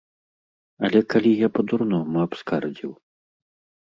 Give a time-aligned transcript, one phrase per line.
[0.87, 2.91] Але калі я па-дурному абскардзіў?